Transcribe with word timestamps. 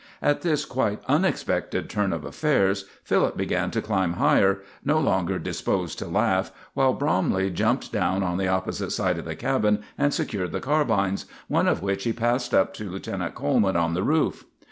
At 0.23 0.41
this 0.41 0.65
quite 0.65 0.99
unexpected 1.07 1.87
turn 1.87 2.11
in 2.11 2.25
affairs 2.25 2.85
Philip 3.03 3.37
began 3.37 3.69
to 3.69 3.83
climb 3.83 4.13
higher, 4.13 4.63
no 4.83 4.97
longer 4.99 5.37
disposed 5.37 5.99
to 5.99 6.07
laugh, 6.07 6.49
while 6.73 6.93
Bromley 6.93 7.51
jumped 7.51 7.91
down 7.91 8.23
on 8.23 8.39
the 8.39 8.47
opposite 8.47 8.89
side 8.89 9.19
of 9.19 9.25
the 9.25 9.35
cabin 9.35 9.83
and 9.99 10.11
secured 10.11 10.53
the 10.53 10.59
carbines, 10.59 11.27
one 11.47 11.67
of 11.67 11.83
which 11.83 12.05
he 12.05 12.13
passed 12.13 12.51
up 12.51 12.73
to 12.77 12.89
Lieutenant 12.89 13.35
Coleman 13.35 13.75
on 13.75 13.93
the 13.93 14.01
roof. 14.01 14.43